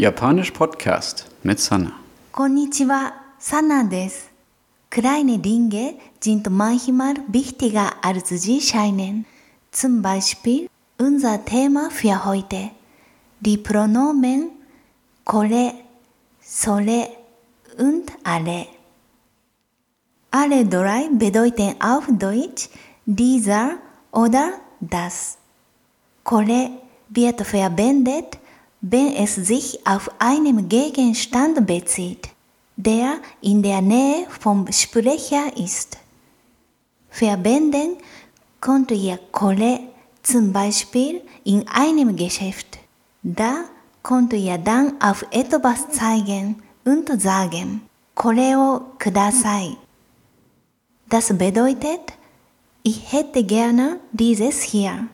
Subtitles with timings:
[0.00, 1.92] Japanisch Podcast mit Sana.
[2.32, 4.30] Konnichiwa, Sana des.
[4.88, 9.26] Kleine Dinge sind manchmal wichtiger als sie scheinen.
[9.70, 12.70] Zum Beispiel unser Thema für heute.
[13.40, 14.48] Die Pronomen
[15.22, 15.74] kore,
[16.40, 17.10] sore
[17.76, 18.68] und alle.
[20.30, 22.70] Alle drei bedeuten auf Deutsch
[23.04, 23.72] dieser
[24.12, 25.36] oder das.
[26.24, 26.70] Kore
[27.10, 28.38] wird verwendet,
[28.80, 32.28] wenn es sich auf einen Gegenstand bezieht,
[32.76, 35.98] der in der Nähe vom Sprecher ist.
[37.10, 37.96] Verwenden
[38.60, 39.80] konnte ihr Kore
[40.22, 42.78] zum Beispiel in einem Geschäft.
[43.22, 43.64] Da
[44.02, 47.82] konnte ihr dann auf etwas zeigen und sagen,
[48.14, 49.76] Kore o kudasai.
[51.08, 52.12] Das bedeutet,
[52.82, 55.08] ich hätte gerne dieses hier.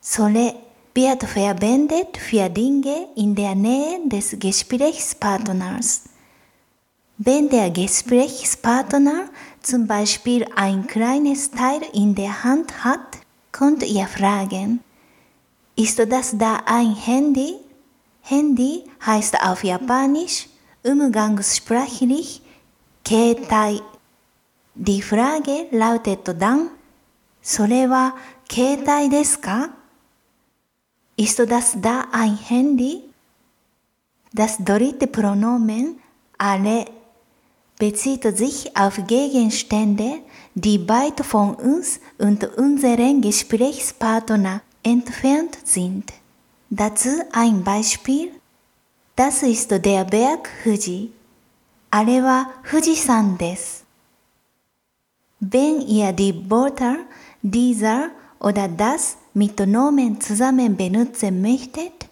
[0.00, 0.54] それ
[0.93, 6.03] wird verwendet für Dinge in der Nähe des Gesprächspartners.
[7.17, 9.29] Wenn der Gesprächspartner
[9.61, 13.19] zum Beispiel ein kleines Teil in der Hand hat,
[13.51, 14.81] könnt ihr fragen,
[15.75, 17.55] ist das da ein Handy?
[18.21, 20.47] Handy heißt auf Japanisch
[20.83, 22.41] umgangssprachlich
[23.03, 23.81] Keitai.
[24.75, 26.69] Die Frage lautet dann,
[27.45, 28.15] それは
[28.49, 29.69] 携帯ですか
[31.19, 33.03] Ist das da ein Handy?
[34.33, 35.99] Das dritte Pronomen
[36.37, 36.85] alle
[37.79, 40.19] bezieht sich auf Gegenstände,
[40.53, 46.11] die weit von uns und unseren Gesprächspartner entfernt sind.
[46.69, 48.31] Dazu ein Beispiel.
[49.15, 51.11] Das ist der Berg Fuji.
[51.97, 53.85] あれは富士山です。
[55.39, 56.97] Wenn ihr die Wörter
[57.41, 62.08] dieser oder das mit Nomen zusammen benutzen möchtet,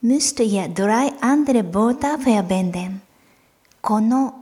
[0.00, 3.00] müsst ihr drei andere Wörter verwenden.
[3.80, 4.32] Kono,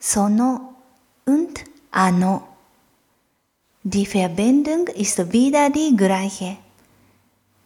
[0.00, 0.74] sono
[1.24, 2.42] und ano.
[3.82, 6.56] Die Verbindung ist wieder die gleiche.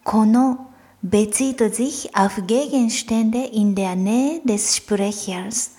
[0.03, 0.57] Kono
[1.01, 5.71] bezieht sich auf Gegenstände in der Nähe des Sprechers.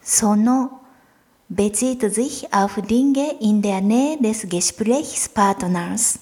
[0.00, 0.70] Sono
[1.48, 6.20] bezieht sich auf Dinge in der Nähe des Gesprächspartners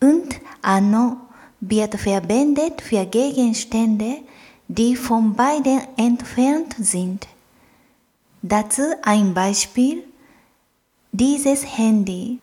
[0.00, 1.18] Und ano
[1.60, 4.18] wird verwendet für Gegenstände,
[4.68, 7.26] die von beiden entfernt sind.
[8.42, 10.04] Dazu ein Beispiel.
[11.12, 12.40] Dieses Handy.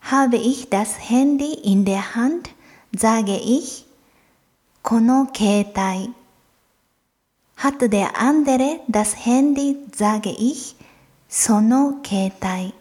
[0.00, 2.48] Habe ich das Handy in der Hand,
[2.96, 3.84] sage ich,
[4.82, 6.10] この携帯。
[7.56, 10.74] Hat der andere das Handy, sage ich,
[11.28, 12.72] その携帯。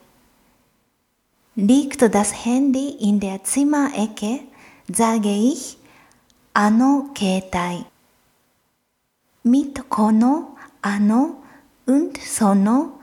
[1.56, 4.40] Liegt das Handy in der Zimmerecke,
[4.88, 5.78] sage ich,
[6.54, 7.86] あの携帯。
[9.46, 11.36] Mit この、あの
[11.86, 13.00] und その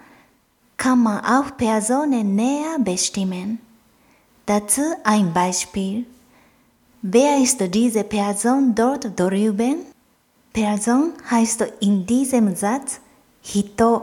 [0.77, 3.59] kann man auch Personen näher bestimmen.
[4.47, 6.07] Dazu ein Beispiel.
[7.03, 9.87] Wer ist diese Person dort drüben?
[10.53, 13.01] Person heißt in diesem Satz
[13.43, 14.03] 人。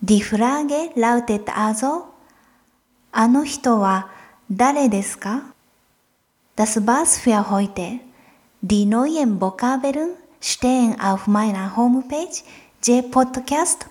[0.00, 2.04] Die Frage lautet also,
[3.19, 4.11] あの人は
[4.51, 5.41] 誰ですか
[6.55, 7.99] Das war's für heute.
[8.63, 12.43] Die neuen Vokabeln stehen auf meiner Homepage
[12.83, 13.87] jpodcast.de.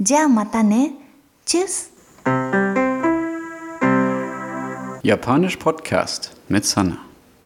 [0.00, 0.92] じゃあまたね。
[1.44, 1.90] Tschüss!
[5.02, 7.09] Japanisch Podcast mit Sana.